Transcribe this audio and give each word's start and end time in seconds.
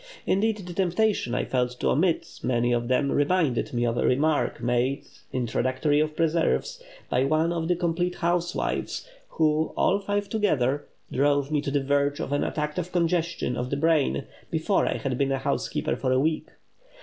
Indeed, 0.25 0.57
the 0.65 0.73
temptation 0.73 1.35
I 1.35 1.45
felt 1.45 1.73
to 1.79 1.89
omit 1.89 2.39
many 2.41 2.73
of 2.73 2.87
them 2.87 3.11
reminded 3.11 3.71
me 3.71 3.85
of 3.85 3.97
a 3.97 4.03
remark 4.03 4.59
made, 4.59 5.05
introductory 5.31 5.99
of 5.99 6.15
preserves, 6.15 6.81
by 7.07 7.23
one 7.23 7.53
of 7.53 7.67
the 7.67 7.75
"Complete 7.75 8.15
Housewives," 8.15 9.07
who, 9.27 9.71
all 9.77 9.99
five 9.99 10.27
together, 10.27 10.87
drove 11.11 11.51
me 11.51 11.61
to 11.61 11.69
the 11.69 11.83
verge 11.83 12.19
of 12.19 12.31
an 12.33 12.43
attack 12.43 12.79
of 12.79 12.91
congestion 12.91 13.55
of 13.55 13.69
the 13.69 13.77
brain, 13.77 14.25
before 14.49 14.87
I 14.87 14.95
had 14.97 15.19
been 15.19 15.31
a 15.31 15.37
housekeeper 15.37 15.95
for 15.95 16.11
a 16.11 16.19
week. 16.19 16.47